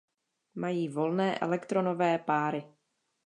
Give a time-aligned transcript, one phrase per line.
[0.55, 2.63] Mají volné elektronové páry.